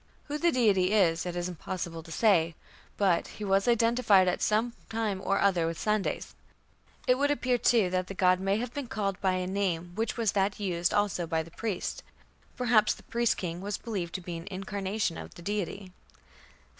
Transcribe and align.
Who 0.23 0.39
the 0.39 0.51
deity 0.51 0.93
is 0.93 1.27
it 1.27 1.35
is 1.35 1.47
impossible 1.47 2.01
to 2.01 2.11
say, 2.11 2.55
but 2.97 3.27
"he 3.37 3.43
was 3.43 3.67
identified 3.67 4.27
at 4.27 4.41
some 4.41 4.73
time 4.89 5.21
or 5.23 5.37
other 5.39 5.67
with 5.67 5.77
Sandes". 5.77 6.33
It 7.05 7.19
would 7.19 7.29
appear, 7.29 7.59
too, 7.59 7.91
that 7.91 8.07
the 8.07 8.15
god 8.15 8.39
may 8.39 8.57
have 8.57 8.73
been 8.73 8.87
"called 8.87 9.21
by 9.21 9.33
a 9.33 9.45
name 9.45 9.91
which 9.93 10.17
was 10.17 10.31
that 10.31 10.59
used 10.59 10.91
also 10.91 11.27
by 11.27 11.43
the 11.43 11.51
priest". 11.51 12.01
Perhaps 12.57 12.95
the 12.95 13.03
priest 13.03 13.37
king 13.37 13.61
was 13.61 13.77
believed 13.77 14.15
to 14.15 14.21
be 14.21 14.37
an 14.37 14.47
incarnation 14.49 15.19
of 15.19 15.35
the 15.35 15.43
deity. 15.43 15.91